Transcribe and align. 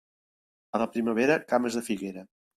A 0.77 0.81
la 0.83 0.87
primavera, 0.95 1.37
cames 1.53 1.79
de 1.79 1.85
figuera. 1.93 2.27